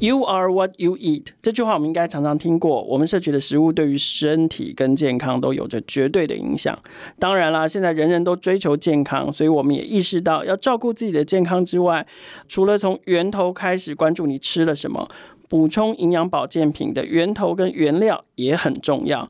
[0.00, 2.82] You are what you eat，这句话我们应该常常听过。
[2.84, 6.78] 我们摄取的食物对于身体跟健康都有着绝对的影响。
[7.18, 12.06] 当然啦，现在人人都追求健康，所以我们也意识到要照顾自己的健康之外，
[12.46, 15.08] 除了从源头开始关注你吃了什么，
[15.48, 19.28] 补充营养保健品的源头跟原料也很重要。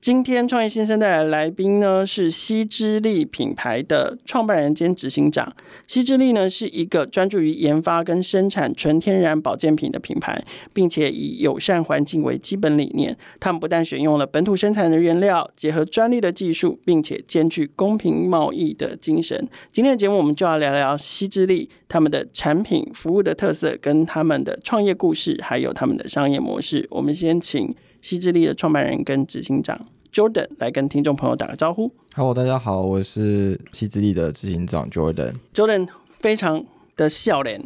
[0.00, 5.52] 今天创业新生代的来宾呢，是西之力品牌的创办人兼执行长。
[5.88, 13.16] 西之力呢是一个专注于研发跟生产纯天然保健品的品牌，并且以友善环境为基本理念。
[13.40, 19.48] 他们不但选用了本土生产的原料，结合专利的技术，并且兼具公平贸易的精神。
[19.72, 26.86] 今天的节目我们就要聊聊西之力他们的产品、服务的特色，跟他们的创业故事，还有他们的商业模式。
[26.92, 27.74] 我们先请。
[28.08, 29.78] 西之力的创办人跟执行长
[30.10, 31.92] Jordan 来跟听众朋友打个招呼。
[32.14, 35.34] Hello，大家好，我是西之力的执行长 Jordan。
[35.52, 35.86] Jordan
[36.18, 36.64] 非常
[36.96, 37.62] 的笑脸，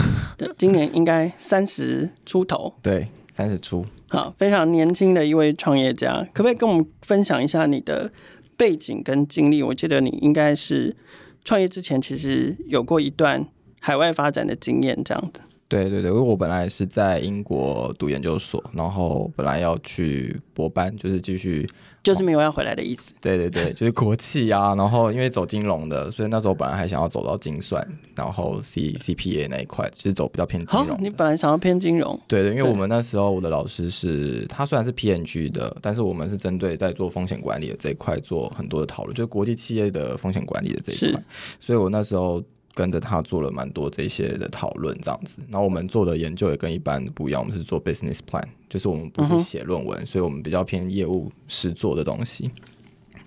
[0.58, 2.74] 今年应该三十出头。
[2.82, 3.86] 对，三十出。
[4.10, 8.12] 好，非常年轻的一位创业家，可不可以跟我们分享一下你的
[8.58, 9.62] 背景跟经历？
[9.62, 10.94] 我记得你应该是
[11.42, 13.48] 创业之前其实有过一段
[13.80, 15.40] 海外发展的经验，这样子。
[15.68, 21.68] 对对对，因为我本来是在英国读研究所，然后本来要去博班，就是继续，
[22.04, 23.12] 就是没有要回来的意思。
[23.20, 30.90] 对对对，就是国企啊，然后因为走金融的，所以那时候本来还想要走到精算，然后 C CPA 那一块，就是走比较偏金融。
[30.90, 32.16] 哦，你本来想要偏金融？
[32.28, 41.20] 对对，因为我们那时候我的老师是，他虽然是 P N G 的，但是我们是针对在做风险管理的这一块做很多的讨论，就是国际企业的风险管理的这一块，
[41.58, 42.40] 所以我那时候。
[42.76, 45.38] 跟着他做了蛮多这些的讨论，这样子。
[45.48, 52.50] 然后我们做的研究也跟一般不一样，我们是做 business plan，就是我们不是写论文，嗯，所以我们比较偏业务实做的东西。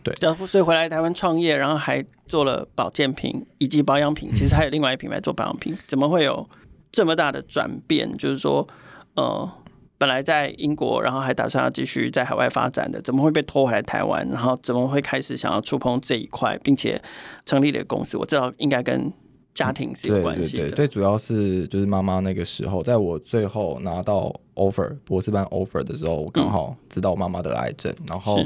[0.03, 0.13] 对，
[0.45, 6.47] 所以回来台湾创业，然后还做了保健品以及保养品，其实还有另外一品牌做保养品，怎么会有
[6.91, 8.15] 这么大的转变？
[8.17, 8.67] 就是说，
[9.15, 9.51] 呃，
[9.97, 14.29] 本来在英国，然后还打算要继续在海外发展的，怎么会被拖回来台湾？
[14.29, 17.01] 然后怎么会开始想要触碰这一块，并且
[17.47, 18.15] 成立了公司？
[18.15, 19.11] 我知道应该跟。
[19.59, 28.37] 家庭是有关系的，对对对，对，主要是就是妈妈那个时候，在我最后拿到 offer 博士班 offer 的时候，我刚好知道我妈妈得癌症，嗯，然后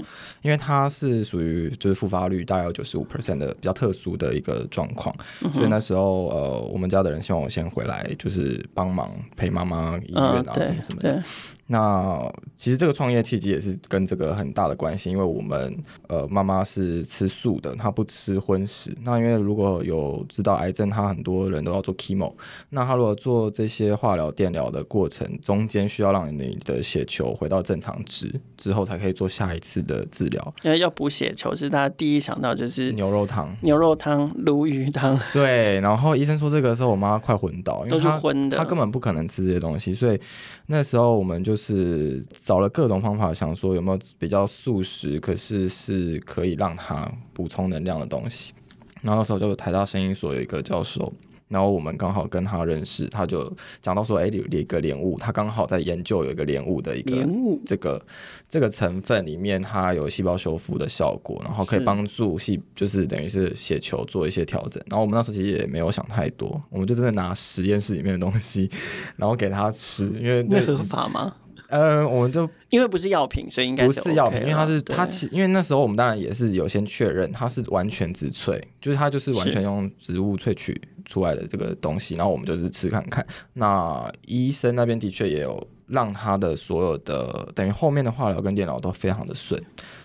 [0.43, 11.15] 因为她是属于就是复发率大概有九十五 percent 的比较特殊的一个状况，嗯，所以那时候呃，我们家的人希望我先回来，就是帮忙陪妈妈医院啊什么什么的。
[11.15, 11.23] 嗯
[11.65, 15.75] 那其实这个创业契机也是跟这个很大的关系，因为我们
[16.09, 18.93] 呃妈妈是吃素的，她不吃荤食。
[19.01, 22.33] 那因为如果有知道癌症，她很多人都要做 chemo，
[22.69, 30.53] 那她如果做这些化疗、电疗的过程中间，需要让你的血球回到正常值之后，才可以做下一次的治疗。
[30.63, 35.19] 因为要补血球，是大家第一想到就是牛肉汤、牛肉汤、鲈鱼汤。
[35.33, 40.19] 对，然后医生说这个时候，我妈快昏倒，因为都是昏的，她根本不可能吃这些东西，所以
[40.67, 41.53] 那时候我们就。
[41.63, 48.51] 是找了各种方法，想说有没有比较素食，可是是可以让她补充能量的东西。
[49.01, 51.13] 然后那时候就台大生医所有一个教授。
[51.53, 57.29] 然后我们刚好跟他认识，他就讲到说，哎，有一个莲雾，他刚好在研究有一个莲雾的一个
[57.63, 58.03] 这个
[58.49, 64.81] 这个成分里面，它有细胞修复的效果，然后可以帮助细，就是等于是血球做一些调整。
[64.89, 68.67] 然后我们那时候其实也没有想太多，我们就真的拿实验室里面的东西，
[69.15, 71.35] 然后给他吃，因为那合法吗？
[71.73, 83.25] 呃，我们就因为不是药品，所以应该不是药品，因为它是它其因为那时候我们当然也是有先确认它是完全植萃，就是它就是完全用植物萃取出来的这个东西，然后我们就是吃看看。
[83.53, 89.59] 那医生那边的确也有让他的所有的等于后面的化疗跟电脑都非常的顺，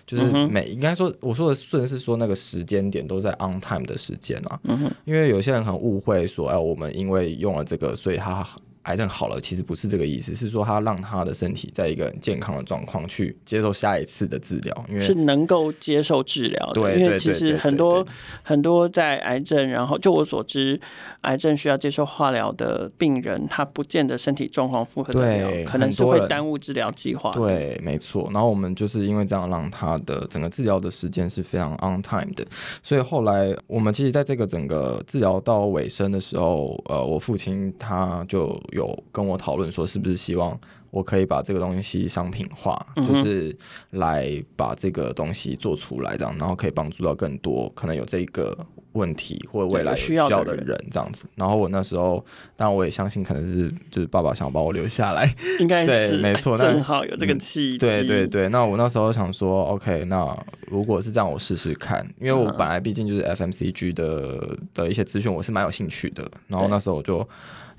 [0.07, 8.43] 就是每、嗯、应该说我说的顺是说那个时间点都在 on time 的时间啊、嗯，因为有些人很误会说，哎，我们因为用了这个，所以他。
[8.83, 16.81] 癌症好了，其实不是这个意思，是说他让他的身体在一个很健康的状况去接受下一次的治疗，因为是能够接受治疗的。
[16.81, 18.05] 对，因为其实很多
[18.41, 20.79] 很多在癌症，然后就我所知，
[21.21, 27.31] 癌症需要接受化疗的病人，他不见得身体状况负荷得了，可能是会耽误治疗计划。
[27.33, 28.29] 对，没错。
[28.33, 32.45] 然后我们就是因为这样，让他的整个治疗的时间是非常 on time 的。
[32.81, 38.57] 所以后来我们其实在这个整个治疗到尾声的时候，呃，我父亲他就。
[38.71, 40.57] 有跟我讨论说，是不是希望
[40.91, 43.55] 我可以把这个东西商品化，嗯、就是
[43.91, 48.57] 来把这个东西做出来，这样，然后可以帮助到更多可能有这个
[48.93, 51.27] 问题或者未来需要的人这样子。
[51.35, 52.25] 然后我那时候，
[52.55, 57.79] 当然我也相信，可能是就是爸爸想把我留下来，应该 是没错，正好有这个契机、嗯。
[57.79, 60.35] 对对对，那我那时候想说，OK，那
[60.67, 66.29] 如果是这样，我试试看，因为我本来毕竟就是 FMCG 的的一些资讯，我是蛮有兴趣的。
[66.47, 67.27] 然后那时候我就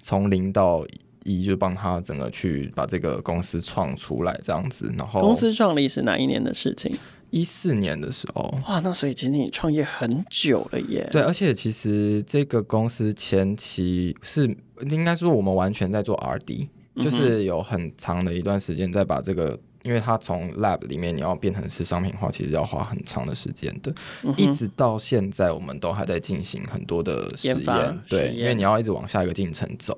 [0.02, 0.86] 从零到
[1.24, 4.92] 一，就帮他整个去把这个公司创出来，这样子。
[4.96, 6.96] 然后公司创立是哪一年的事情？
[7.30, 11.08] 一四年的时候，哇，那所以其实你创业很久了耶。
[11.12, 14.44] 对，而且其实这个公司前期是
[14.88, 19.58] 应该说我们完全在做 RD，就是有很长的一段时间在把这个。
[19.82, 29.96] 因为它从 lab 里面你要变成是商品化，其实要花很长的时间的，嗯，一直到现在我们都还在进行很多的实验，对，因为你要一直往下一个进程走，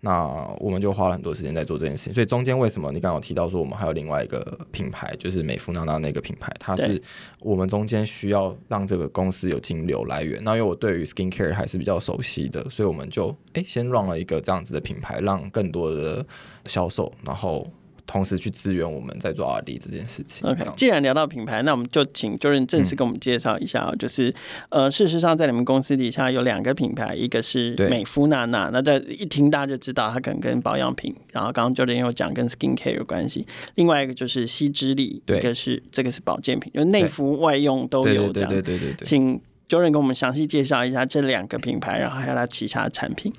[0.00, 0.26] 那
[0.58, 2.12] 我们就花了很多时间在做这件事情。
[2.12, 7.00] 所以中间为什么你刚刚有提到说我们还有另外一个品牌，就是美肤娜娜那个品牌，它是
[7.40, 10.42] 我们中间需要让这个公司有金流来源。
[10.44, 16.24] 那因为我对于 skincare 还是比较熟悉的，所以我们就哎先 run 了一个这样子的品牌，让更多的
[16.66, 17.66] 销售，然后。
[18.06, 20.48] 同时去支援我们在做 RD 这件事情。
[20.48, 24.34] OK，既然聊到品牌，那我们就请 Jordan 正式跟我们介绍一下，嗯、就是
[24.68, 33.46] 呃，事实上在你们公司底下有两个品牌，一个是美肤娜娜，那在一听大家就知道它可能跟保养品，然后刚刚 Jordan 又讲跟 skincare 有关系。
[33.76, 38.50] 另外一个就是矽之力，一个是这个是保健品，就内服外用都有这样。
[38.50, 43.32] 对对对对对，对，请 Jordan 跟我们详细介绍一下这两个品牌，然后还有它旗下的产品。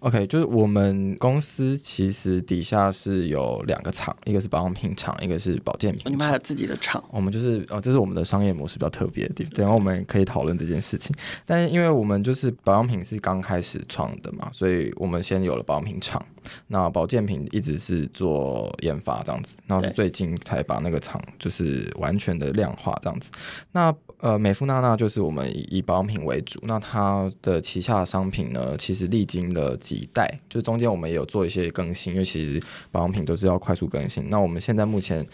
[0.00, 6.10] OK，就是我们公司其实底下是有两个厂，一个是保养品厂，一个是保健品。
[6.10, 7.02] 你们还有自己的厂？
[7.10, 9.52] 我们就是哦，这是我们的商业模式比较特别的地方。
[9.52, 11.14] 等下我们可以讨论这件事情。
[11.44, 16.24] 但是因为我们就是保养品是刚开始创的嘛，所以我们先有了保养品厂。
[16.68, 23.30] 那保健品一直是做研发这样子，然后最近才把那个厂就是完全的量化这样子。
[23.72, 34.28] 那呃，美肤娜娜就是我们以以保养品为主，那它的旗下的商品呢，其实历经了几代，就中间我们也有做一些更新，因为其实保养品都是要快速更新。
[34.28, 35.26] 那我们现在目前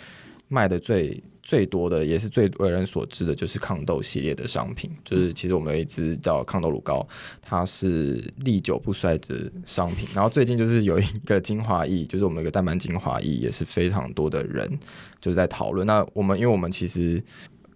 [0.46, 4.88] 卖的最最多的，也是最为人所知的，就是抗痘系列的商品。
[5.04, 7.04] 就是其实我们有一支叫抗痘乳膏，
[7.42, 10.08] 它是历久不衰的商品。
[10.14, 14.78] 然后最近就是有一个精华液，就是我们有一个淡斑精华液，也是非常多的人
[15.20, 15.84] 就是在讨论。
[15.84, 17.20] 那我们因为我们其实。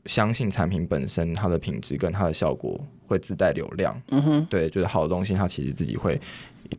[0.07, 4.01] 相信产品本身，它的品质跟它的效果会自带流量。
[4.09, 6.21] 嗯哼，对，就是好的东西，它其实自己会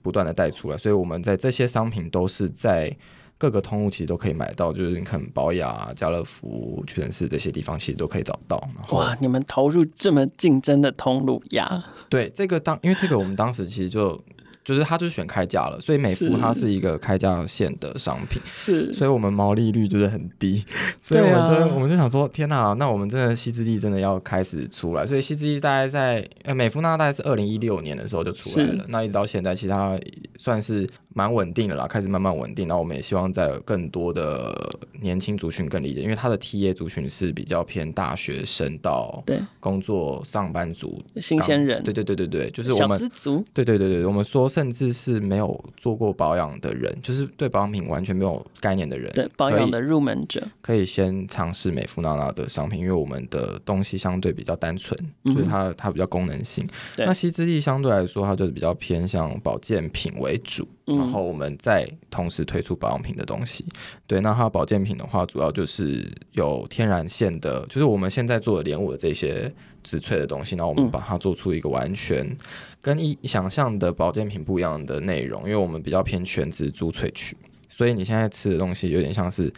[0.02, 0.78] 不断的带出来。
[0.78, 2.96] 所以我们在这些商品都是在
[3.38, 8.62] 各个通路其实都可以买到，就是你看保雅、家乐福、屈臣氏这些地方其实都可以找到。
[8.90, 11.86] 哇，你们投入这么竞争的通路呀？
[12.10, 14.22] 对，这个当因为这个我们当时其实就。
[14.64, 20.64] 就是它就是选开价了，所以美肤它是一个开价线的商品，是，所以我们毛利率就是很低，
[21.02, 30.00] 所以我们就、啊、我们就想说，天哪，那我们真的西之地真的要开始出来，所以西之地大概在呃美孚那大概是二零一六年的时候就出来了，那一直到现在，其实它
[30.38, 34.54] 算是蛮稳定的啦，开始慢慢稳定，然后我们也希望在更多的
[35.02, 39.40] 年轻族群更理解，因为它的 TA 族群是比较偏大学生到对。
[39.60, 44.52] 工作上班族新鲜人，对对对对对，就是我们小资族，对对对对，我们说。
[44.52, 56.68] 甚至是没有做过保养的人，就是对保养品完全没有概念的人，对保养的入门者，可以先尝试美肤娜娜的商品，因为我们的东西相对比较单纯，嗯，就是它它比较功能性。
[56.98, 63.66] 那西之力相对来说，它就是比较偏向保健品为主，嗯，然后我们再同时推出保养品的东西。
[64.08, 69.52] 对，那它保健品的话，主要就是有天然线的，就是我们现在做的莲雾的这些
[69.84, 72.36] 植萃的东西，然后我们把它做出一个完全。
[72.82, 77.38] 跟一想象的保健品不一样的内容，因为我们比较偏全植株萃取，
[77.70, 79.54] 所以你现在吃的东西有点像是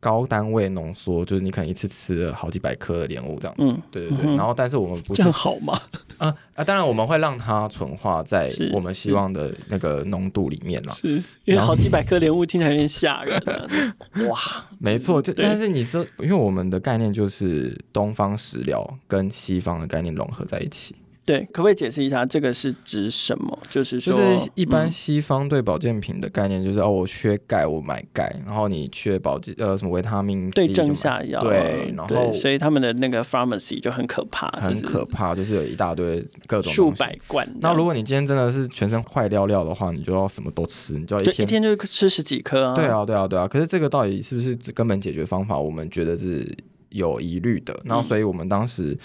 [0.00, 3.54] 高单位浓缩，就是你可能一次吃了好几百颗的莲雾这样。
[3.58, 4.26] 嗯，对对对。
[4.26, 5.78] 嗯、然后，但是我们不是这样好吗？
[6.18, 6.64] 啊啊！
[6.64, 10.92] 当然我们会让它纯化在我们希望的那个浓度里面了。
[10.92, 13.68] 是因为好几百颗莲雾听起来有点吓人、啊。
[14.28, 14.38] 哇，
[14.78, 20.94] 没错，就但是你说，因为我们的概念就是东方食疗跟西方的概念融合在一起。
[21.28, 23.58] 对，可不可以解释一下这个是指什么？
[23.68, 37.46] 就是说，就是一般西方对保健品的概念就是、嗯、哦，我缺钙，我买钙，然后你缺保健呃什么维他命 C 对症下药，对，然后所以他们的那个 pharmacy 就很可怕，很可怕，就是有一大堆各种数百罐。
[37.60, 42.74] 那如果你今天真的是全身坏掉料的话，你就要什么都吃，你就要一天就一天就吃十几颗啊。
[42.74, 43.46] 对啊，对啊，对啊。
[43.46, 45.58] 可是这个到底是不是根本解决方法？
[45.58, 46.56] 我们觉得是。
[46.90, 48.98] 有疑虑的，然后所以我们当时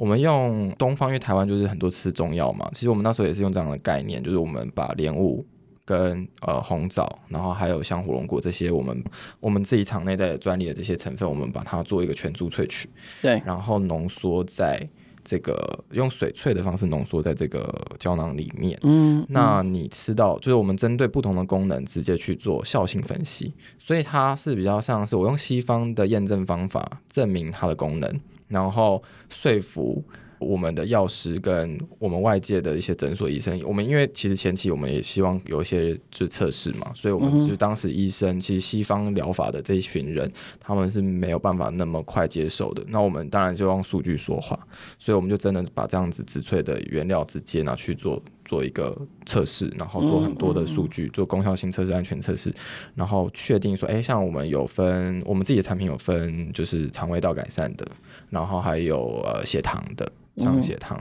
[0.00, 5.44] 我们用东方，因为台湾就是很多吃中药嘛，其实我们那时候也是用这样的概念，就是我们把莲雾
[5.84, 9.04] 跟呃红枣，然后还有像火龙果这些，我们
[9.40, 12.88] 我们自己厂内在专利的这些成分，我们把它做一个全株萃取，
[13.20, 14.88] 对，然后浓缩在
[15.22, 18.78] 这个用水萃的方式浓缩在这个胶囊里面。
[18.82, 30.04] 嗯，那你吃到就是我们针对不同的功能直接去做效性分析，所以它是比较像是我用西方的验证方法证明它的功能，然后说服。
[30.42, 42.82] 我们的药师跟我们外界的一些诊所医生，我们因为其实前期我们也希望有一些就是测试嘛，所以我们就当时医生其实西方疗法的这一群人，他们是没有办法那么快接受的。
[42.88, 44.58] 那我们当然就用数据说话，
[44.98, 52.52] 所以我们就真的把这样子植萃的原料直接拿去做做一个测试，然后做很多的数据，做功效性测试、安全测试，
[52.94, 57.86] 然后确定说，哎，像我们有分我们自己的产品有分，就是肠胃道改善的，
[58.28, 60.10] 然后还有呃血糖的。
[60.36, 60.98] 降血糖，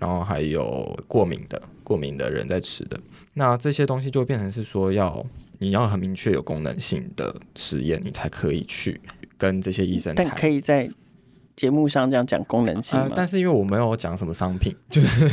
[0.00, 2.98] 然后还有过敏的，过敏的人在吃的，
[3.34, 5.24] 那这些东西就变成是说要
[5.58, 9.00] 你要很明确有功能性的实验，你才可以去
[9.38, 10.26] 跟这些医生谈。
[10.26, 10.90] 但可以在。
[11.56, 15.28] 节目上这样讲功能性、呃，但是因为我没有讲什么商品， 就是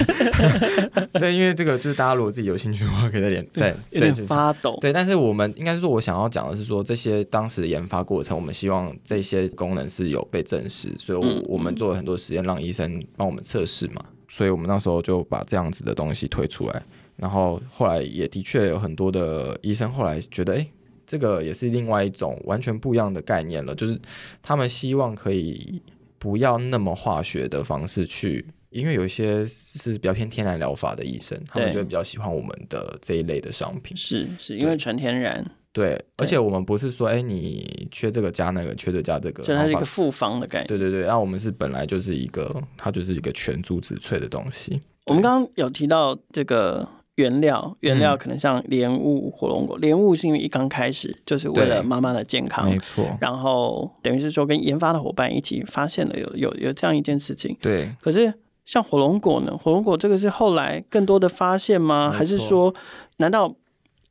[1.14, 4.78] 对，因为这个就是大家如果自己有兴趣的话，可以在点对，有点发抖。
[4.82, 14.04] 对，但是我们应该是说，我想要讲的是说，这些当时的研发过程，我们希望这些功能是有被证实，所以我，我们做了很多实验，让医生帮我们测试嘛。
[14.28, 16.84] 所以我们那时候就把这样子的东西推出来，
[17.16, 20.68] 然后后来也的确有很多的医生后来觉得，哎，
[21.06, 23.98] 这个也是另外一种完全不一样的概念了，就是
[24.44, 25.82] 他们希望可以。
[26.20, 33.96] 不要那么化学的方式去，因为有一些是比较偏天然疗法的医生，他们就会比较喜欢我们的这一类的商品。
[33.96, 35.44] 是是，因为纯天然。
[35.72, 40.68] 对，对，而且我们不是说，哎，你缺这个加那个，缺这加这个，就它是一个复方的概念。
[40.68, 44.82] 对对对，然后我们是本来就是一个，它就是一个全株植萃的东西。
[45.06, 46.88] 我们刚刚有提到这个。
[47.18, 53.06] 原料原料可能像莲雾、火龙果，莲、嗯、雾是因为一刚开始就是为了妈妈的健康，没错。
[53.20, 57.92] 然后等于是说跟研发的伙伴一起发现了有有有这样一件事情，对。
[58.00, 58.32] 可是
[58.66, 59.58] 像火龙果呢？
[59.58, 62.12] 火龙果这个是后来更多的发现吗？
[62.12, 62.72] 还是说，
[63.18, 63.56] 难道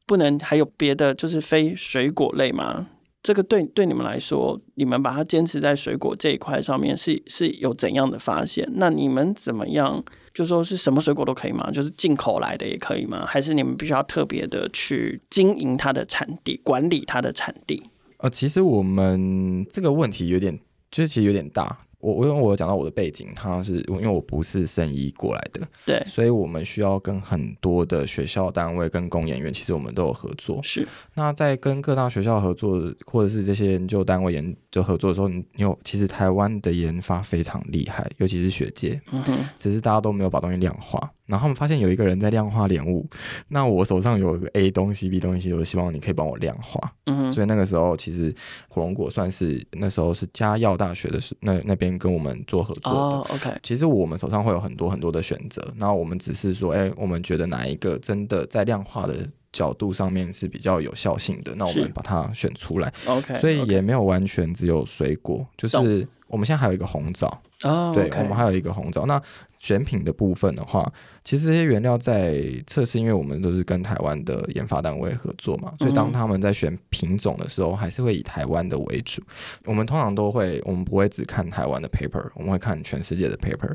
[0.04, 2.88] 不能还有别的，就是非水果类吗？
[3.22, 8.68] 这个对对你们来说，你们把它坚持在水果这一块上面是是有怎样的发现？
[8.74, 10.04] 那你们怎么样？
[10.36, 11.70] 就说是什么水果都可以吗？
[11.72, 13.24] 就是进口来的也可以吗？
[13.26, 17.82] 还是你们必须要特别的去经营它的产地，管理它的产地？
[18.18, 20.58] 呃，其实我们这个问题有点，
[20.90, 21.78] 就是其实有点大。
[22.06, 30.62] 我我因为我有讲到我的背景，他是因为我不是生医过来的，对，所以我们需要跟很多的学校单位跟工研院，其实我们都有合作。
[30.62, 39.22] 是，那在跟各大学校合作，或者是这些研究单位研究合作的时候，你有其实台湾的研发非常厉害，尤其是学界，嗯，
[39.58, 41.10] 只是大家都没有把东西量化。
[41.26, 43.04] 然后他们发现有一个人在量化莲雾，
[43.48, 46.92] 那我手上有一个 A 东西、B 东西，我希望你可以帮我量化。
[47.06, 48.32] 嗯，所以那个时候其实
[48.68, 52.98] 火龙果算是那时候是嘉药大学的时那那边跟我们做合作的。
[52.98, 53.50] 哦，OK。
[53.62, 59.14] 其实我们手上会有很多很多的选择，然后我们只是说，哎，我们觉得哪一个真的在量化的
[59.52, 62.92] 角度上面是比较有效性的，那我们把它选出来。
[63.06, 63.38] OK。
[63.40, 67.40] 所以也没有完全只有水果，就是我们现在还有一个红枣。
[67.62, 69.06] 哦，对，我们还有一个红枣。
[69.06, 69.20] 那
[69.66, 70.92] 选品的部分的话，
[71.24, 79.20] 其实这些原料在测试，因为我们都是跟台湾的研发单位合作嘛，所以当他们在选品种的时候，还是会以台湾的为主。
[79.64, 83.74] 我们通常都会，我们不会只看台湾的 paper，我们会看全世界的 paper。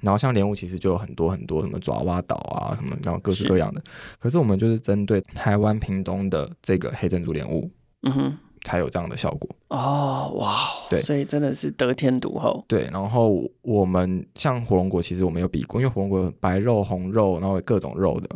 [0.00, 3.80] 然后像莲雾，其实就有很多很多什么爪哇岛啊，什么然后各式各样的。
[4.18, 7.70] 可是我们就是针对台湾屏东的这个黑珍珠莲雾。
[8.02, 8.38] 嗯哼。
[8.64, 10.58] 才有这样的效果哦，哇，
[10.90, 12.64] 对，所以真的是得天独厚。
[12.68, 18.28] 对，然后我们像火龙果，其实我们有比过，因为火龙果白肉、红肉，然后各种肉的。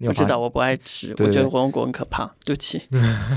[0.00, 2.24] 我知道，我不爱吃，我觉得火龙果很可怕。
[2.44, 2.80] 对不起，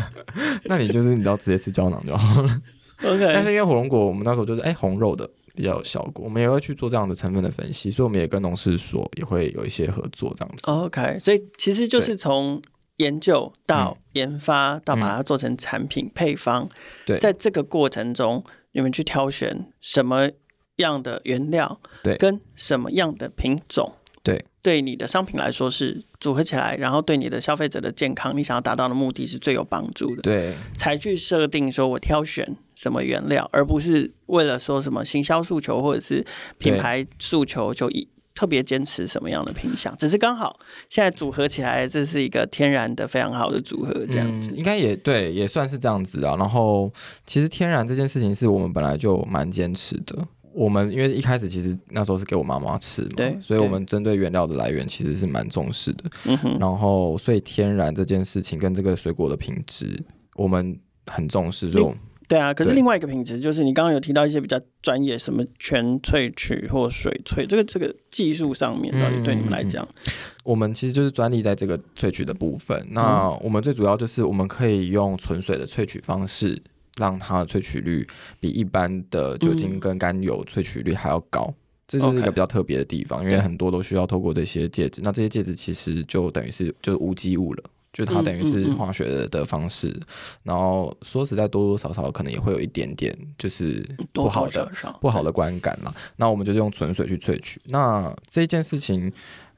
[0.65, 2.61] 那你就是你知道直接吃胶囊就好了。
[3.03, 10.63] OK，但是因为火龙果，我们那时候就是哎红肉的比较有效果，我们也会去做这样的成分的分析，所以我们也跟农事所也会有一些合作这样子。
[10.67, 12.61] OK，所以其实就是从。
[13.01, 16.69] 研究到研发到把它做成产品配方，
[17.05, 18.43] 对，在这个过程中，
[18.73, 20.29] 你们去挑选什么
[20.77, 36.25] 样的原料，对，跟什么样的品种，对，对你的商品来说是组合起来，然后对你的消费者的健康，你想要达到的目的是最有帮助的，对，才去设定说我挑选什么原料，而不是为了说什么行销诉求或者是
[36.57, 38.07] 品牌诉求就以。
[38.33, 40.57] 特别坚持什么样的品相，只是刚好
[40.89, 46.35] 现在组合起来，这是一个天然的非常好的组合，这样子、嗯、应该也对，也算是这样子啊。
[46.37, 46.91] 然后
[47.25, 50.27] 其实天然这件事情是我们本来就蛮坚持的。
[50.53, 56.03] 我们因为一开始其实那时候是给我妈妈吃嘛，对，所以我们针对原料的来源其实是蛮重视的。
[56.25, 60.01] 嗯哼，然后所以天然这件事情跟这个水果的品质，
[60.35, 61.95] 我们很重视，就。
[62.31, 70.13] 对啊，可是另外一个品质就是你刚刚有提到一些比较专业，什么全萃取或水萃，这个这个技术上面到底对你们来讲，嗯、
[70.45, 72.87] 我们其实就是专利在这个萃取的部分。
[72.91, 76.57] 那我们最主要就是我们可以用纯水的萃取方式，
[76.97, 78.07] 让它的萃取率
[78.39, 81.53] 比一般的酒精跟甘油萃取率还要高，
[81.85, 87.63] 这就是一个比较特别的地方，因为很多都需要透过这些介质，那这些介质其实就等于是就是无机物了。
[87.93, 90.07] 就它等于是化学的方式，嗯嗯嗯、
[90.43, 94.71] 然后说实在多多少少可能也会有一点点就是不好的
[95.01, 95.93] 不好的观感嘛。
[96.15, 97.61] 那我们就用纯水去萃取。
[97.65, 99.11] 那这件事情，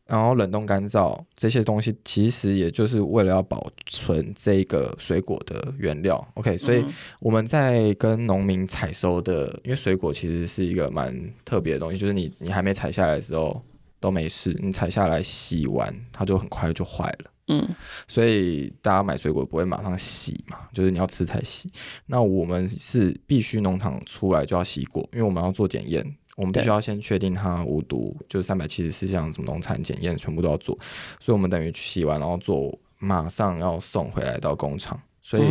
[0.07, 6.27] 然后冷冻干燥这些东西，其实也就是为了要保存这个水果的原料。
[6.33, 6.83] OK，所以
[7.19, 13.61] 我们在跟农民采收的，因为水果其实是一个蛮特别的东西，就是你你还没采下来的时候
[13.99, 17.29] 都没事，你采下来洗完，它就很快就坏了。
[17.47, 17.67] 嗯，
[18.07, 21.69] 所以大家买水果不会马上洗嘛，就是你要吃才洗。
[22.05, 26.01] 那我们是必须农场出来就要洗果，因为我们要做检验，
[26.37, 30.77] 我们必须要先确定它无毒，就是三百七十四项什么农产检验全部都要做。
[31.19, 35.43] 所以我们等于洗完然后做，马上要送回来到工厂，所以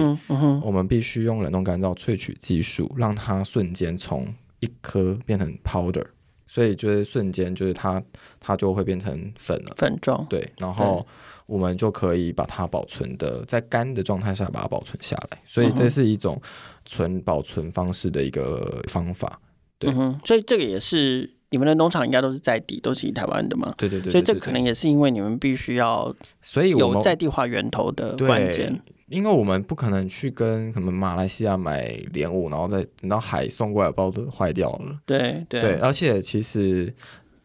[0.62, 6.06] 我们必须用冷冻干燥萃取技术，让它瞬间从一颗变成 powder，
[6.46, 8.02] 所以就是瞬间就是它
[8.40, 10.26] 它就会变成粉了，粉状。
[10.28, 11.06] 对，然后。
[11.46, 16.40] 我们就可以把它保存的在干的状态下把它保存下来，所以这是一种
[16.86, 19.38] 存保存方式的一个方法。
[19.78, 23.74] 对，嗯、所以这个也是你们的农场应该都是在地，都是以台湾的嘛？
[23.76, 24.12] 对对对，对。
[24.12, 28.80] 所以这可能也是因为你们必须要，所以有在地化源头的关键。
[29.12, 34.98] 因为我们不可能去跟可能马来西亚买莲雾，然后再等到海送过来包都坏掉了。
[35.06, 36.92] 对对，对，而且其实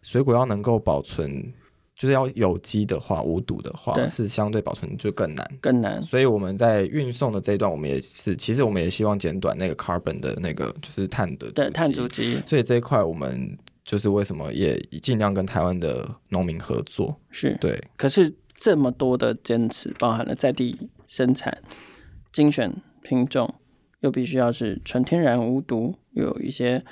[0.01, 1.53] 水果要能够保存。
[1.99, 6.03] 就是要有机的话，无毒的话，是相对保存就更难，更难。
[6.03, 12.39] 所以我们在运送的这一段，我们也是，其实我们也希望减短那个 carbon 的那个就是碳的对碳足迹。
[12.45, 17.83] 所以这一块我们就是为什么也尽量跟台湾的农民合作，是对。
[17.95, 21.57] 可是这么多的坚持，包含了在地生产、
[22.31, 23.55] 精选品种，
[24.01, 26.83] 又必须要是纯天然无毒，又有一些。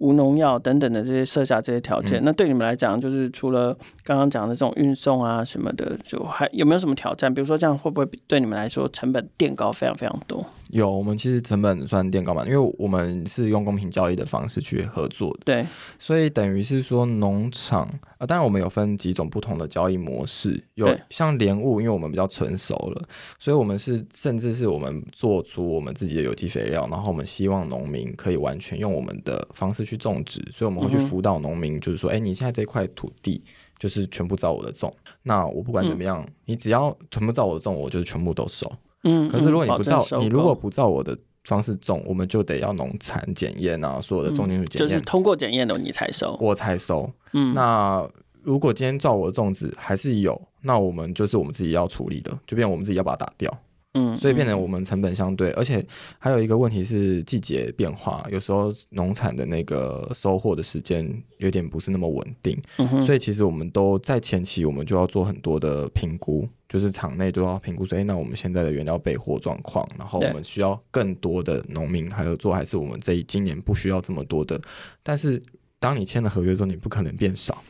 [0.00, 7.34] 无农药等等的这些设下这些条件，嗯，那对你们来讲，就是除了刚刚讲的这种运送啊什么的，就还有没有什么挑战？
[7.34, 10.42] 比如说这样会不会对你们来说成本垫高非常非常多？
[10.72, 15.66] 有，我们其实成本算垫高嘛，因为我们是用公平交易的方式去合作的，对，
[15.98, 17.82] 所以等于是说农场
[18.18, 33.42] 啊，当然我们有分几种不同的交易模式，有像莲雾，因为我们比较成熟了，所以我们是甚至是我们做出我们自己的有机肥料，然后我们希望农民可以完全用我们的方式去种植，所以我们会去辅导农民，就是说，哎、嗯，你现在这块土地
[33.78, 38.70] 就是全部照我的种，那我不管怎么样，嗯、你只要全部照我的种，我就是全部都收。
[39.02, 47.10] 嗯，可是如果你不照，你如果不照我的方式种，我们就得要农残检验啊，所有的重金属检验，就是通过检验的你才收，我才收。
[47.32, 48.06] 嗯，那
[48.42, 53.50] 如果今天照我的种植还是有，那我们就是我们自己要处理的，就变我们自己要把它打掉。
[53.94, 55.84] 嗯，所以变成我们成本相对，而且
[56.18, 62.56] 还有一个问题是季节变化，有时候农产的那个收获的时间有点不是那么稳定，
[63.04, 74.60] 所以其实我们都在前期我们就要做很多的评估，就是场内都要评估说，哎，那我们现在的原料备货状况，然后我们需要更多的农民还有做，还是我们这一今年不需要这么多的，
[75.02, 75.42] 但是
[75.80, 77.60] 当你签了合约之后，你不可能变少。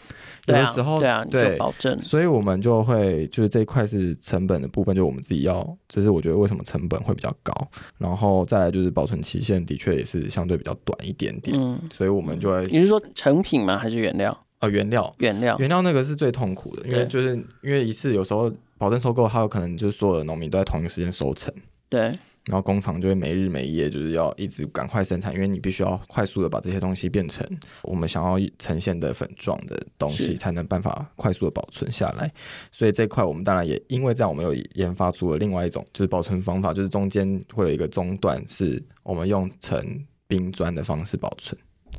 [0.46, 7.52] 有的时候，对啊，对，保证，所以我们就会就是这一块是成本的部分，就我们自己要，这是我觉得为什么成本会比较高，
[7.98, 13.78] 然后再来就是保存期限的确也是相对比较短一点点，嗯，所以我们就会，你是说成品吗？
[13.78, 14.32] 还是原料？
[14.32, 21.52] 啊、呃，原料，原料，原料那个是最痛苦的，因为就是因为一次有时候保证收购，还有可能就是所有的农民都在同一个时间收成，
[21.88, 22.12] 对。
[22.46, 27.46] 然后工厂就会没日没夜，就是要一直赶快生产，因为你必须要快速的把这些东西变成
[27.82, 32.32] 我们想要呈现的粉状的东西，才能办法快速的保存下来。
[32.72, 39.84] 所以这块我们当然也因为这样，我们有研发出了另外一种就是保存方法，就是中间会有一个中段，是我们用成
[40.26, 41.58] 冰砖的方式保存。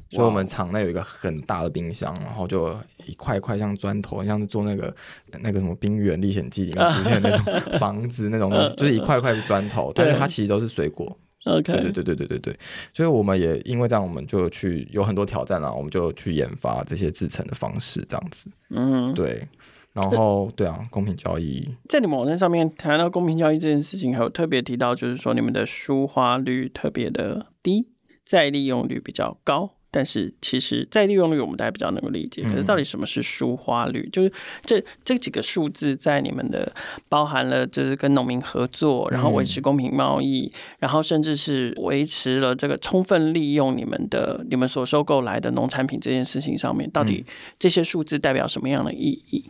[0.10, 2.70] 所以，我们厂内有一个很大的冰箱，然后就
[3.06, 4.94] 一块一块像砖头，像是做那个
[5.40, 11.18] 那个什么《冰原历险记》里面出现的那种 房子那种东西，就是一块一块砖头，但是它其实都是水果。
[11.46, 12.60] OK，对对对对对对对。
[12.94, 18.50] 所以我们也因为这样，我们就去有很多挑战啊，我们就去研发这些制成的方式，这样子。
[18.70, 19.48] 嗯，对。
[19.94, 27.90] 然后，对啊，公平交易在你们网站上面谈到公平交易这件事情，还有特别提到，就是说你们的书花率特别的低，
[28.24, 29.72] 再利用率比较高。
[29.92, 32.42] 但是其实在利用率我们大家比较能够理解。
[32.44, 34.08] 可是到底什么是舒花率？
[34.08, 34.32] 嗯、就是
[34.64, 36.72] 这这几个数字在你们的
[37.10, 47.26] 包含了就是跟农民合作，然后维持公平贸易，嗯、然后甚至是维持了这个充分利用你们的你们所收购来的农产品这件事情上面，到底
[47.60, 49.44] 这些数字代表什么样的意义？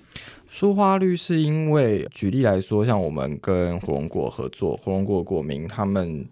[0.49, 6.27] 舒花率是因为举例来说，像我们跟火龙果合作，火龙果果民他们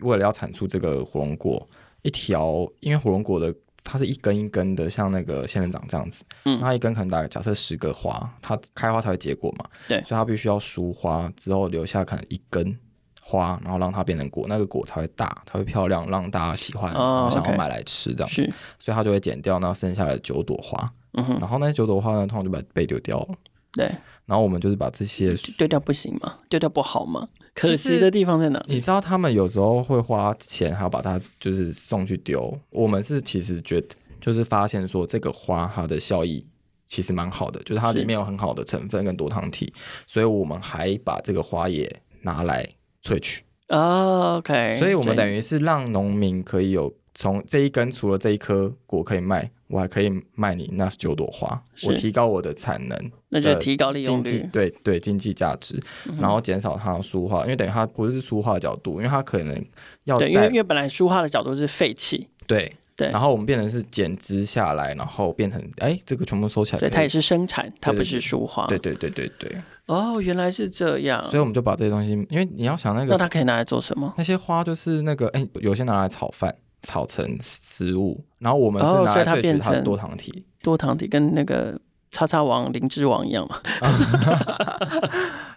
[0.00, 1.64] 为了要产出这个火龙果。
[2.02, 12.78] 一条，因为火龙果的它是一根一根的，像那个仙人掌这样子，嗯，它一根可能大概假设十个花，它开花才会结果嘛，对，所以它必须要疏花之后留下可能一根
[13.20, 18.42] 花，然后让它变成果，那个果才会大，才会漂亮，让大家喜欢，然后想要买来吃这样子，
[18.78, 23.34] 所以它就会剪掉那剩下来的九朵花，嗯哼，然后那九朵花呢，通常就把被丢掉了，
[23.72, 23.90] 对，
[24.26, 26.38] 然后我们就是把这些丢掉不行吗？
[26.48, 27.28] 丢掉不好吗？
[27.54, 28.64] 可惜的地方在哪？
[28.68, 32.58] 你知道他们有时候会花钱，还要把它就是送去丢。
[32.70, 33.88] 我们是其实觉得，
[34.20, 36.46] 就是发现说这个花它的效益
[36.86, 39.72] 其实蛮好的，就是它里面有很好的成分跟多糖体，
[40.06, 42.66] 所以我们还把这个花也拿来
[43.02, 43.42] 萃取。
[43.68, 49.50] Oh, OK，所以我们等于是让农民可以有从这一根除了这一颗果可以卖。
[49.68, 55.82] 我还可以卖你那九朵花，我提高我的产能，那就提高利用率，对对，经济价值，
[56.18, 59.64] 然后减少它的书画，因为等于它不是书画角度，因为它可能
[60.04, 69.56] 要对，因为因为本来书画的角度是废弃，对对，然后我们变成是减枝下来，然后变成哎，这个全部收起来，所以它也是生产，它不是书画，对对对对对。
[69.86, 74.12] 哦，原来是这样，所以我们就把这些东西，因为你要想那个，那它可以拿来做什么？
[74.18, 76.54] 那些花就是那个哎，有些拿来炒饭。
[76.82, 81.78] 炒成食物，然后我们是拿来萃取它的多糖体，哦、多糖体跟那个
[82.10, 83.56] 叉叉王、灵芝王一样嘛。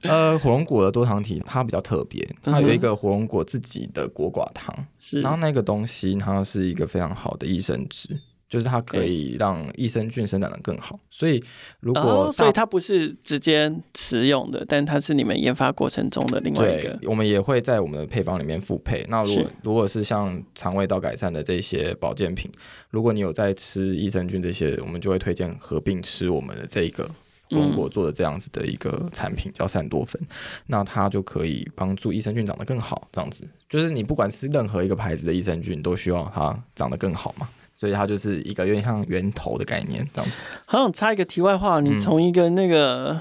[0.04, 4.76] 呃，火龙果的多糖体它比较特别，它有一个火龙果自己的果寡糖，
[5.22, 8.20] 然后那个东西它是一个非常好的益生质。
[8.48, 11.44] 就是它可以让益生菌生长得更好，所以
[11.80, 16.98] 如果、哦、所以它不是直接食用的，但它是你们研发过程中的另外一个。
[17.06, 19.04] 我们也会在我们的配方里面复配。
[19.10, 22.52] 那如果如果是像肠胃道改善的这些保健品，
[22.92, 27.04] 如果你有在吃益生菌这些，我们就会推荐合并吃我们的这一个
[27.50, 30.22] 火龙果做的这样子的一个产品，嗯、叫善多酚。
[30.68, 37.50] 那它就可以帮助益生菌长得更好，这样子就是你不管吃任何一个牌子的益生菌，都需要它长得更好嘛。
[37.78, 40.40] 所以它就是一个有点像源头的概念，这样子。
[40.66, 43.20] 好想插一个题外话，你从一个那个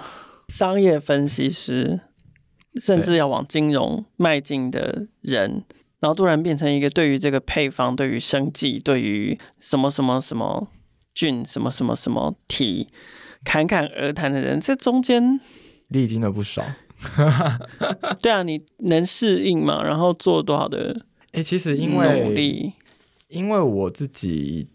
[0.49, 2.01] 商业分析师，
[2.75, 5.65] 嗯、甚至要往金融迈进的人，
[5.99, 10.69] 然后突然变成一个对于这个配方、对于生计、对于什么什么什么
[11.13, 12.87] 菌、什么什么什么体
[13.45, 15.41] 侃侃而谈的人，这中间
[15.89, 16.65] 历经了不少。
[18.23, 19.83] 对啊，你能适应吗？
[19.83, 21.05] 然后做多少的？
[21.33, 22.75] 哎、欸，其实因为努力。
[23.35, 24.67] 因为我自己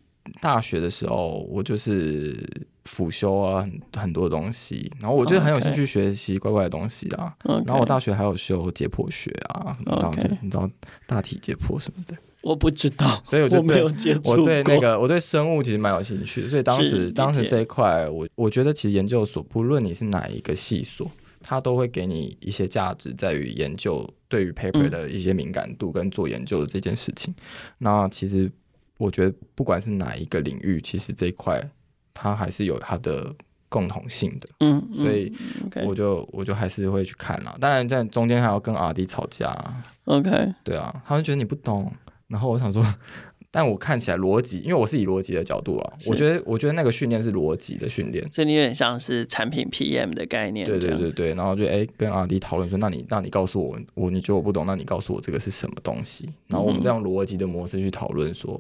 [0.41, 2.38] 大学的时候，我就是
[2.84, 7.34] 辅修啊很很多东西，然后我就很有兴趣学习怪怪的东西啊。
[7.43, 7.65] Okay.
[7.65, 10.38] 然后我大学还有修解剖学啊，Okay.
[10.41, 10.69] 你知道
[11.08, 12.15] 大体解剖什么的？
[12.41, 14.32] 我不知道，所以我就我没有接触。
[14.32, 27.34] 我对那个我对生物其实蛮有兴趣的，所以当时当时这一块，我我觉得其实研究所不论你是哪一个系所，它都会给你一些价值，在于研究对于 paper 的一些敏感度跟做研究的这件事情。
[27.38, 27.43] 嗯、
[27.78, 28.52] 那其实
[28.97, 31.62] 我觉得不管是哪一个领域，其实这一块
[32.13, 33.34] 它还是有它的
[33.69, 34.49] 共同性的。
[34.60, 35.34] 嗯，嗯，所以
[35.86, 37.58] 我就我就还是会去看啦。
[37.60, 39.56] 当然在中间还要跟阿迪吵架。
[40.06, 40.30] OK，
[40.63, 41.91] 对啊，他们觉得你不懂，
[42.28, 42.84] 然后我想说。
[43.51, 50.67] 但我看起来逻辑，因为我是以逻辑的角度啊，我觉得我觉得那个训练是逻辑的训练，所以你有点像是产品 PM 的概念。
[50.67, 58.59] 对对对对，然后就哎跟阿迪讨论说，那你那你告诉我，我你觉得我不懂，那你告诉我这个是什么东西，然后我们再用逻辑的模式去讨论说。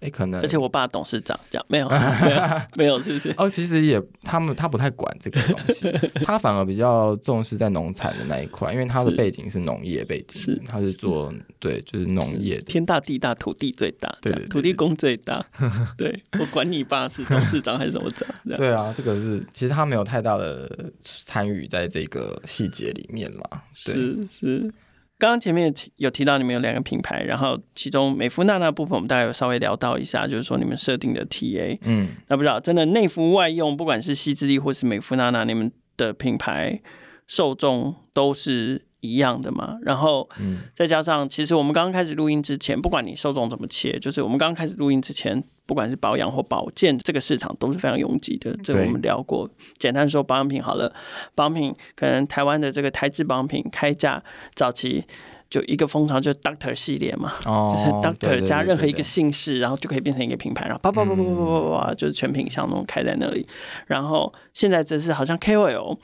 [0.00, 1.96] 哎，可能，而且我爸董事长这样没有，没
[2.30, 3.34] 有，没有，是不是？
[3.36, 5.92] 哦，其实也，他们他不太管这个东西，
[6.24, 15.44] 他反而比较重视在农产的那一块，因为他的背景是农业背景，是他是做对，就是农业，天大地大，土地最大，对，土地公最大，
[15.98, 24.72] 对，我管你爸是董事长还是什么长，对啊，这个是其实他没有太大的参与在这个细节里面嘛，是是。
[25.20, 36.80] 刚刚前面有提到你们有两个品牌，然后其中美肤娜娜部分我们大概有稍微聊到一下，就是说你们设定的 TA，嗯，那不知道真的内服外用，不管是西之力或是美肤娜娜，你们的品牌
[37.26, 39.78] 受众都是一样的嘛？
[39.82, 45.42] 然后，嗯，再加上其实我们刚刚开始录音之前，不管你受众怎么切，就是我们刚刚开始录音之前。
[45.66, 48.52] 不管是保养或保健，这个市场都是非常拥挤的。
[48.60, 49.46] 这个我们聊过。
[49.46, 50.92] 对简单说，保养品好了，
[51.36, 54.20] 保养品可能台湾的这个台制保养品开价
[54.56, 55.04] 早期
[55.48, 63.46] 就一个风潮，就是 Doctor 系列嘛，哦、就是 Doctor 加任何一个姓氏，然后就可以变成一个品牌，然后叭叭叭叭叭叭叭，就是全品项那种开在那里。
[63.86, 65.96] 然后现在则是好像 KOL，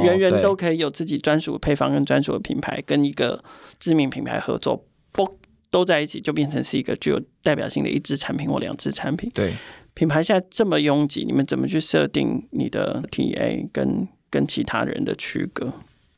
[0.00, 3.42] 人人都可以有自己专属配方跟专属的品牌，跟一个
[3.78, 5.38] 知名品牌合作，不
[5.70, 9.30] 都在一起，就变成是一个具有代表性的一支产品或两支产品。
[9.34, 9.54] 对，
[9.94, 15.72] 品牌现在这么拥挤，你们怎么去设定你的 TA 跟跟其他人的区隔？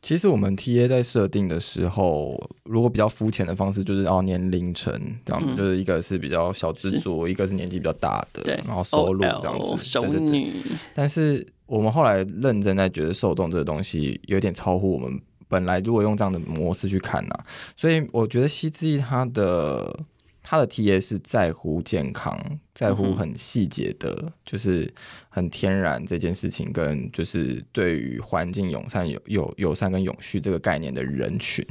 [0.04, 4.92] 其实我们 TA 在设定的时候，如果比较肤浅的方式，就是哦年龄层
[5.24, 10.52] 这样子，嗯、就是一个是比较小资族，一个是年纪比较大的，然后收入这样子，熟女。
[10.94, 19.98] 但是我们后来认真在觉得受众这个东西有点超乎我们本来如果用这样的模式去看呐、啊，所以我觉得西之翼它的。
[20.46, 22.38] 他的 TA 是在乎健康，
[22.74, 24.92] 在乎很细节的，嗯、就是
[25.30, 31.66] 很天然这件事情，跟就是对于环境友善、友友友善跟永续这个概念的人群。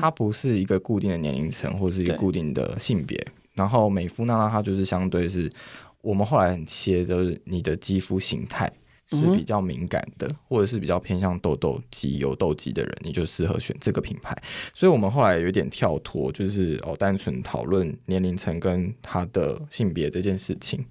[0.00, 3.22] 它不是一个固定的年龄层，或是一个固定的性别。
[3.52, 5.52] 然后美肤娜娜它就是相对是
[6.00, 8.72] 我们后来很切，就是你的肌肤形态。
[9.08, 14.36] 是比较敏感的，或者是比较偏向痘痘肌、油痘肌的人，你就适合选这个品牌。
[14.74, 20.84] 所以，我们后来有点跳脱，就是哦，单纯讨论年龄层跟他的性别这件事情。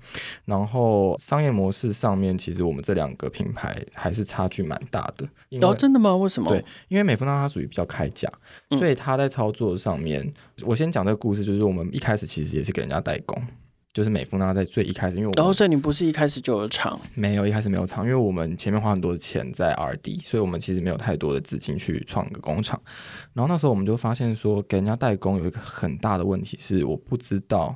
[0.46, 5.28] 然后，商业模式上面，其实我们这两个品牌还是差距蛮大的。
[5.68, 6.16] 哦，真的吗？
[6.16, 6.50] 为什么？
[6.50, 8.32] 对，因为美肤娜它属于比较开价，
[8.72, 10.34] 所以它在操作上面，嗯、
[10.66, 13.42] 我先讲这个故事，就是我们一开始其实也是给人家代工。
[13.96, 17.00] 就是美丰，那在最一开始，因为我然后所以你不是一开始就有厂？
[17.14, 22.78] 没有，一开始没有厂，因为我们前面花很多的钱在 R&D，所以我们其实没有太多的资金去创个工厂。
[23.32, 27.74] 然后那时候我们就发现说，给人家代工有一个很大的问题是，我不知道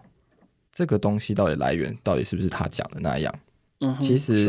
[0.73, 3.33] 这个东西到底来源到底是不是他讲的那样。
[3.79, 4.45] 嗯，其实。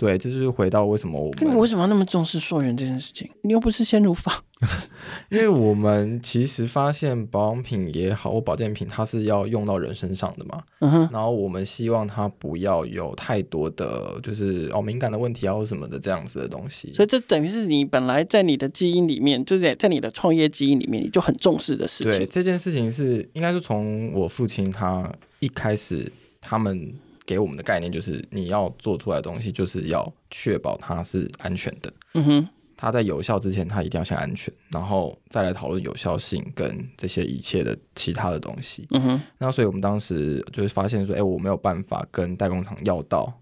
[0.00, 3.28] 对，这就是回到为什么我们你为什么要那么重视溯源这件事情？
[3.42, 4.34] 你又不是鲜乳坊。
[5.28, 10.62] 因为我们其实发现保养品也好，或保健品，它是要用到人身上的嘛。
[10.78, 11.08] 嗯哼。
[11.12, 16.90] 然后我们希望它不要有太多的，就是哦敏感的问题啊或什么的这样子的东西。
[16.94, 22.20] 所以这等于是你本来在你的基因里面，就是在你的创业基因里面，你就很重视的事情。
[22.20, 26.10] 对，这件事情是应该是从我父亲他一开始
[26.40, 26.90] 他们。
[27.30, 31.92] 给我们的概念就是，你要做出来的东西，就是要确保它是安全的。
[32.14, 38.88] 嗯哼，它在有效之前，它一定要先安全，然后再来讨论有效性跟这些一切的其他的东西。
[38.90, 43.32] 嗯哼，那所以我们当时就是发现说，哎，我没有办法跟代工厂要到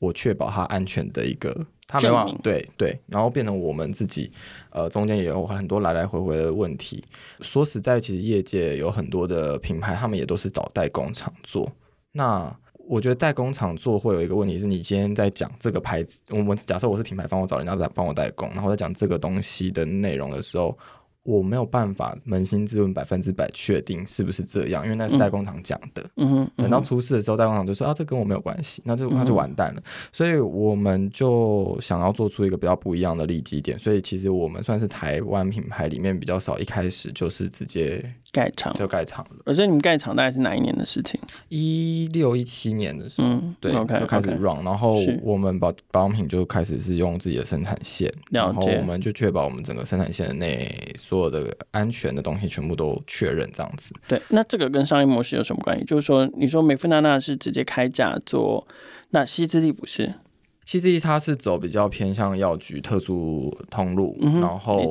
[0.00, 1.54] 我确保它安全的一个，
[1.86, 4.32] 他没办法，对对，然后变成我们自己，
[4.70, 7.04] 呃，中间也有很多来来回回的问题。
[7.42, 11.70] 说实在，其实业界有很多的品牌，他们也都是找代工厂做。
[12.12, 12.54] 那
[12.88, 20.76] 我觉得代工厂做会有一个问题，是你今天在讲这个牌子，我们假设我是品牌方，我找人家来帮我代工，然后在讲这个东西的内容的时候。
[21.28, 26.08] 我没有办法扪心自问百分之百确定是不是这样，因为那是代工厂讲的。
[26.14, 29.82] 嗯哼，等到出事的时候，代工厂就说啊，这跟我没有关系，那就那就完蛋了。
[30.12, 33.76] 所以我们就想要做出一个比较不一样的利基点。
[33.76, 38.00] 所以其实我们算是台湾品牌里面比较少，一开始就是直接
[38.36, 39.36] 盖厂就盖厂了。
[39.46, 41.18] 而且你们盖厂大概是哪一年的事情？
[41.48, 53.94] 一六一七年的时候，对，就开始 run，然后我们保保养品就开始是用自己的生产线，然后我们就确保我们整个生产线内所有的安全的东西全部都确认这样子。
[54.06, 55.84] 对，那这个跟商业模式有什么关系？
[55.86, 58.66] 就是说，你说美肤娜娜是直接开价做，
[59.10, 60.12] 那皙之意不是？
[60.66, 64.82] 皙之意它是走比较偏向药局特殊通路，嗯、然后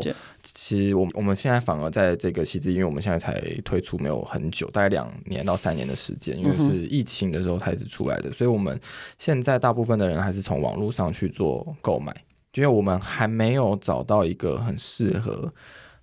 [0.41, 8.79] 其实我我们现在反而在这个皙之意，因为我们现在才推出没有很久，大概两年到三年的时间，因为是疫情的时候开始出来的，所以我们
[9.19, 12.15] 现在大部分的人还是从网络上去做购买。
[12.53, 15.51] 因为我们还没有找到一个很适合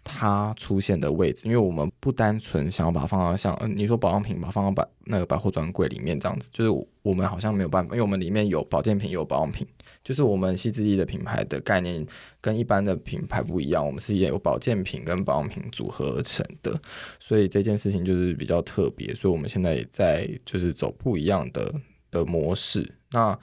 [0.05, 9.67] 它出现的位置，因为我们不单纯想要把它放到像，嗯，你说保养品把它放到百那个百货专柜里面这样子，就是我们好像没有办法，因为我们里面有保健品，有保养品，
[10.03, 12.05] 就是我们皙之意的品牌的概念
[12.41, 16.81] 跟一般的品牌不一样，我们是也有保健品跟保养品组合而成的，
[17.21, 21.73] 所以这件事情就是比较特别，所以我们现在也在就是走不一样的
[22.11, 23.39] 的模式，那。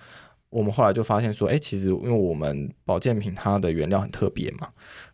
[0.50, 4.68] 我们后来就发现说，哎，其实因为我们保健品它的原料很特别嘛，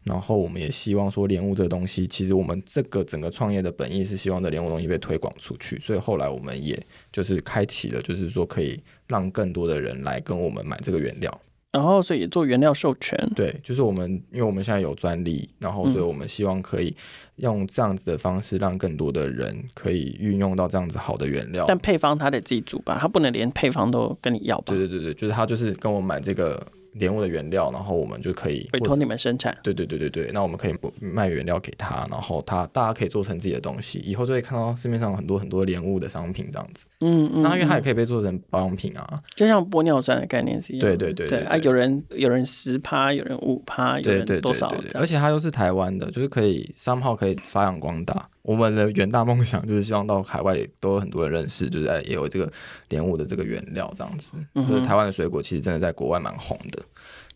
[0.04, 11.42] 然后我们也希望说莲雾这个东西，其实我们这个整个创业的本意是希望这莲雾东西被推广出去，所以后来我们也就是开启了，就是说可以让更多的人来跟我们买这个原料。
[11.76, 13.18] 然后，所以也做原料授权。
[13.36, 16.96] 对，就是我们，因为我们现在有专利，然后，所以我们希望可以
[17.36, 21.66] 用这样子的方式，让更多的人可以运用到这样子好的原料。
[21.68, 24.74] 但配方他得自己煮吧，他不能连配方都跟你要吧？
[24.74, 29.56] 对对对对，就是他就是跟我买这个莲雾的原料，然后我们就可以委托你们生产。
[29.64, 36.86] 对对对对对，那我们可以卖原料给他，然后他大家可以做成自己的东西，以后就会看到市面上很多很多莲雾的商品这样子。
[37.02, 40.88] 嗯嗯，那因为它也可以被做成保养品啊，就像玻尿酸的概念是一样。
[40.88, 44.74] 对对对对，对啊，有人有人十趴，有人五趴，有人多少？
[44.94, 48.30] 而且它又是台湾的，就是可以商号可以发扬光大。
[48.46, 52.52] 我们的远大梦想就是希望到海外都有很多人认识，就是也有这个
[52.90, 54.34] 莲雾的这个原料这样子。
[54.54, 56.80] 嗯、就是台湾的水果其实真的在国外蛮红的，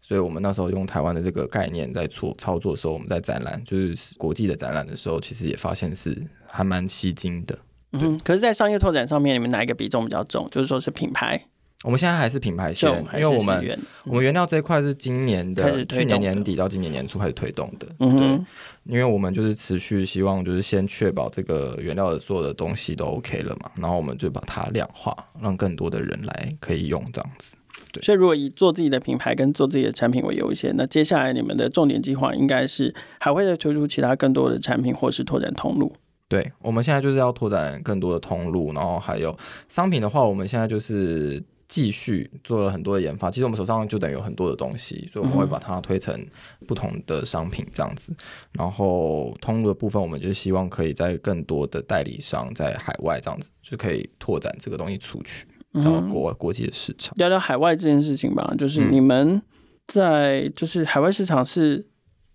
[0.01, 7.57] 所以我们那时候用台湾的这个概念在做操作的时候，我们在展览就是国际的展览的时候，其实也发现是还蛮吸睛的。
[7.93, 10.47] 嗯，可是，在商业拓展上面，你们哪一个比重比较重？
[10.51, 11.43] 就是说是品牌。
[11.85, 17.87] 我们现在还是品牌线，因为我们、嗯、我们原料这一块是今年的去年年底到今年年初开始推动的。
[17.99, 27.55] 嗯哼，对，因为我们就是持续希望就是先确保这个原料的所有的东西都 OK 了嘛，然后我们就把它量化，让更多的人来可以用这样子。
[27.93, 35.95] 对，所以如果以做自己的品牌跟做自己的产品为优先，那接下来你们的重点计划应该是还会再推出其他更多的产品，或是拓展通路。
[36.27, 39.33] 对，我们现在就是要拓展更多的通路，然后还有
[39.69, 41.41] 商品的话，我们现在就是。
[41.69, 46.27] 继续做了很多的研发，其实我们手上就等于有很多的东西，所以我们会把它推成
[46.67, 48.11] 不同的商品这样子。
[48.11, 48.17] 嗯、
[48.53, 57.13] 然后通路的部分，我们就希望可以在更多的代理商在海外这样子，就可以拓展这个东西出去到国外、嗯、国际的市场。
[57.17, 59.39] 聊聊海外这件事情吧，就是你们
[59.85, 61.87] 在就是海外市场是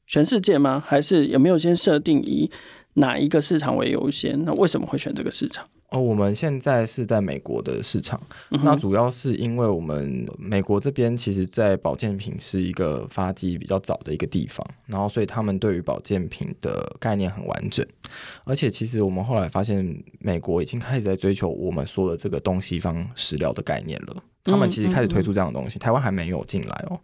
[0.07, 0.81] 全世界吗？
[0.87, 2.49] 还是有没有先设定以
[2.95, 4.45] 哪一个市场为优先？
[4.45, 5.67] 那为什么会选这个市场？
[5.95, 17.87] 哦，我们现在是在美国的市场，嗯、那主要是因为我们美国这边其实，在保健品是一个发迹比较早的一个地方，然后所以他们对于保健品的概念很完整，
[18.43, 26.99] 而且其实我们后来发现，美国已经开始在追求我们说的这个东西方食疗的概念了，他们其实开始推出这样的东西，嗯嗯嗯、台湾还没有进来哦，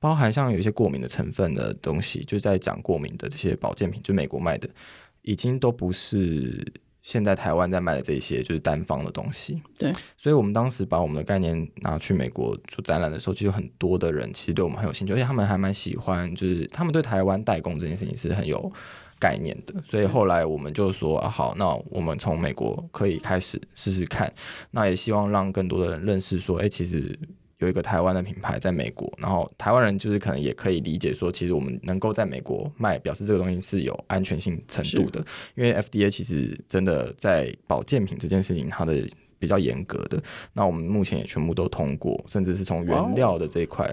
[0.00, 4.68] 包含像有一些过敏的成分的东西，就在讲过敏的这些保健品，就美国卖的，
[5.22, 6.66] 已经都不是。
[7.02, 18.72] 现在台湾在卖的这些就是单方的东西，对，所以我们当时把我们的概念拿去美国做展览的时候，其实有很多的人其实对我们很有兴趣，而且他们还蛮喜欢，就是他们对台湾代工这件事情是很有
[19.18, 24.32] 概念的，所以后来我们就说啊，好，那我们从美国可以开始试试看，
[24.70, 27.18] 那也希望让更多的人认识说，哎、欸，其实。
[27.62, 39.08] 有一个台湾的品牌在美国，然后台湾人就是可能也可以理解说，其实我们能够在美国卖，表示这个东西是有安全性程度的，因为 FDA 其实真的在保健品这件事情，它的。
[39.42, 43.84] 比较严格的，那我们目前也全部都通过，甚至是从原料的这一块，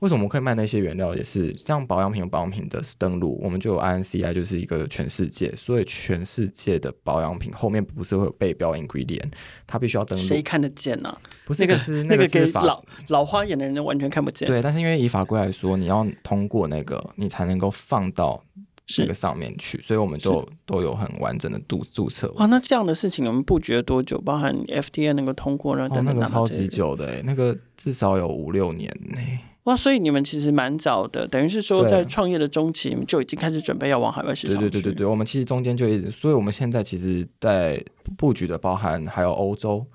[0.00, 1.14] 为什么我们可以卖那些原料？
[1.14, 9.30] 也是像保养品有保养品的登录，我们就有 INCI，就是一个全世界，所以全世界的保养品后面不是会有背标 ingredient，
[9.68, 10.24] 它必须要登录。
[10.24, 11.20] 谁看得见呢、啊？
[11.46, 14.48] 不是，那个是那个给老老花眼的人完全看不见。
[14.48, 18.42] 对，但是因为以法规来说，你要通过那个，你才能够放到。
[18.88, 22.32] 这个上面去，所以我们就都有很完整的注注册。
[22.36, 24.18] 哇，那这样的事情我们布局了多久？
[24.22, 29.20] 包含 FDA 能够通过，然后等等、哦、那个超级久的诶，那个至少有五六年呢。
[29.64, 34.58] 哇，所以你们其实蛮早的，等于是说在创业的中期，你们就已经开始准备要往海外市场。
[34.58, 37.84] 对对对对对，我们其实中间就一直，所以我们现在其实，在
[38.16, 39.86] 布局的包含还有欧洲、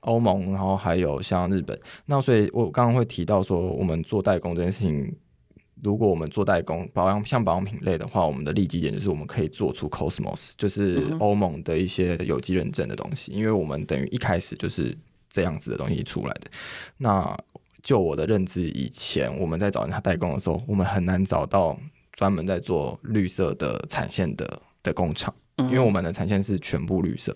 [0.00, 1.76] 欧盟，然后还有像日本。
[2.04, 5.12] 那所以我刚刚会提到说，我们做代工这件事情。
[5.86, 14.92] 如果我们做代工保养，像保养品类的话，我们的利基点就是我们可以做出 Cosmos，就是欧盟的一些有机认证的东西，因为我们等于一开始就是
[15.30, 16.50] 这样子的东西出来的。
[16.96, 17.38] 那
[17.84, 21.78] 就我的认知，以前我们在找人家代工的时候，我们很难找到
[22.12, 27.32] 专门在做绿色的产线的的工厂，因为我们的产线是全部绿色，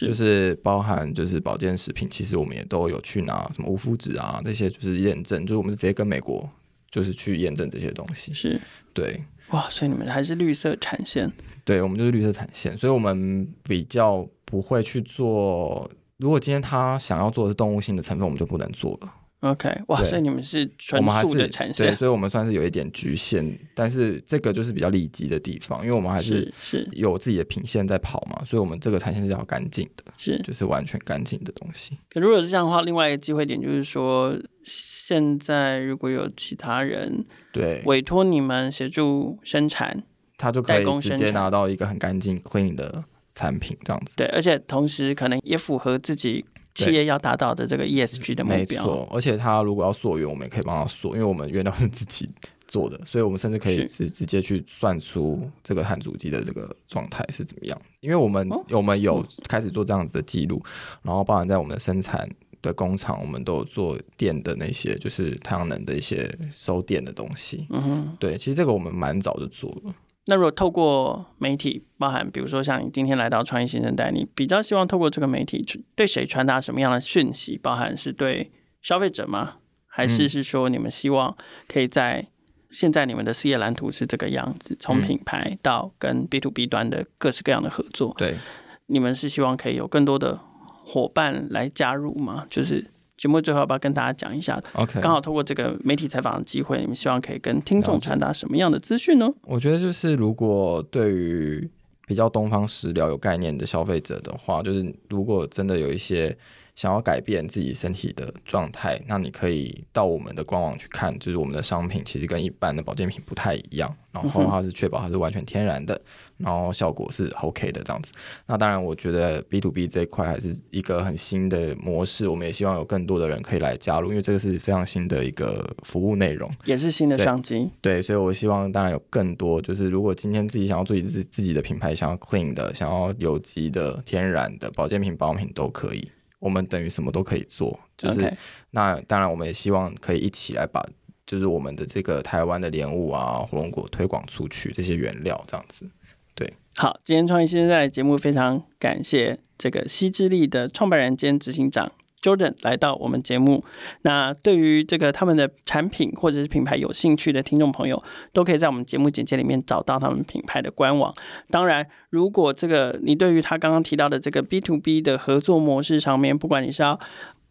[0.00, 6.48] 就是包含就是保健食品，其实我们也都有去拿什么无麸质啊这些就是验证，就是我们是直接跟美国。
[6.92, 8.60] 就是去验证这些东西，是
[8.92, 11.32] 对哇，所以你们还是绿色产线，
[11.64, 15.90] 对，我们就是绿色产线，所以我们比较不会去做。
[16.18, 19.12] 如果今天他想要做的是动物性的成分，我们就不能做了。
[19.42, 31.98] OK，哇，所以你们是纯素的产线，对，所以我们算是有一点局限，但是这个就是比较利基的地方，因为我们还是是有自己的品线在跑嘛，所以我们这个产线是要干净的，是就是完全干净的东西。
[32.08, 40.04] 可如果是这样的话，另外一个机会点就是说，现在如果有其他人对委托你们协助生产，
[40.38, 43.02] 他就可以直接拿到一个很干净 clean 的
[43.34, 44.14] 产品，这样子。
[44.14, 46.44] 对，而且同时可能也符合自己。
[46.74, 49.08] 企业要达到的这个 ESG 的目标，没错。
[49.12, 52.28] 而且它如果要溯源，我们也可以帮它溯，因为我们原料是自己
[52.66, 57.82] 做的，所以我们甚至可以直直接去算出这个碳足迹的这个状态是怎么样。
[58.00, 60.62] 因为我们、哦、我们有开始做这样子的记录，
[61.02, 62.28] 然后包含在我们的生产
[62.62, 67.66] 的工厂，我们都有做电的那些，就是太阳能的一些收电的东西。
[67.70, 69.94] 嗯哼，对，其实这个我们蛮早就做了。
[70.26, 75.64] 那如果透过媒体，包含比如说像你今天来到创业新生代，你比较希望透过这个媒体
[75.96, 77.58] 对谁传达什么样的讯息？
[77.58, 79.54] 包含是对消费者吗？
[79.86, 82.28] 还是是说你们希望可以在
[82.70, 88.14] 现在你们的事业蓝图是这个样子，从品牌到跟 B to B 端的各式各样的合作？
[88.16, 88.38] 对，
[88.86, 90.40] 你们是希望可以有更多的
[90.84, 92.46] 伙伴来加入吗？
[92.48, 92.92] 就是。
[93.22, 99.32] 节目最后要不要跟大家讲一下？OK，刚好透过这个媒体采访的机会，你们希望可以跟听众传达什么样的资讯呢？
[99.42, 101.70] 我觉得就是如果对于
[102.08, 106.36] 比较东方食疗有概念的消费者的话，就是如果真的有一些。
[106.74, 116.00] 想要改变自己身体的状态，那你可以到我们的官网去看，就是我们的商品其实跟一般的保健品不太一样，然后它是确保它是完全天然的，
[116.38, 118.10] 然后效果是 OK 的这样子。
[118.46, 127.70] 那当然，我觉得 B to B 这一块还是一个很新的模式，我们也希望有更多的人可以来加入，因为这个是非常新的一个服务内容，也是新的商机。
[127.82, 136.08] 对，所以我希望当然有更多，就是如果今天自己想要做自自己的品牌，想要 clean 的，想要有机的、天然的保健品、保养品都可以。
[136.42, 138.36] 我们等于什么都可以做，就是.
[138.72, 140.84] 那当然，我们也希望可以一起来把，
[141.24, 145.88] 就是我们的这个台湾的莲雾啊、火龙果推广出去，这些原料这样子。
[146.34, 151.92] 对，好，今天创业新生代节目非常感谢这个西之力的创办人兼执行长。
[152.22, 153.64] Jordan 来到我们节目，
[154.02, 158.02] 那对于这个他们的产品或者是品牌有兴趣的听众朋友，
[158.32, 161.12] 都可以在我们节目简介里面找到他们品牌的官网。
[161.50, 166.98] 当然，如果这个你对于他刚刚提到的这个 B to B 的合作模式上面，不管你是要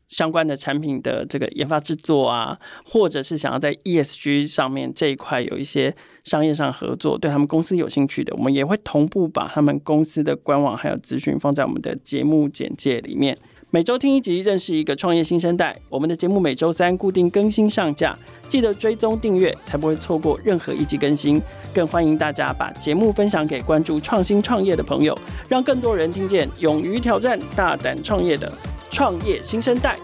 [0.07, 5.93] 相关的产品的这个研发制作啊，或者是想要在 ESG 上面这一块有一些
[6.23, 13.37] 商业上合作，对他们公司有兴趣的，我们也会同步把他们公司的官网还有资讯放在我们的节目简介里面。
[13.73, 15.79] 每周听一集，认识一个创业新生代。
[15.87, 18.13] 我们的节目每周三固定更新上架，
[18.45, 21.41] 记得追踪订阅，才不会错过任何一集更新。
[21.73, 25.17] 更欢迎大家把节目分享给关注创新创业的朋友，
[25.47, 28.51] 让更多人听见勇于挑战、大胆创业的
[28.89, 29.97] 创业新生代。